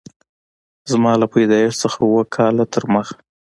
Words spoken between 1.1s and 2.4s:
له پیدایښت څخه اووه